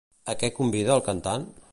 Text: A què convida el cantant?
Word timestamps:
A 0.31 0.33
què 0.43 0.49
convida 0.59 0.95
el 0.95 1.03
cantant? 1.09 1.47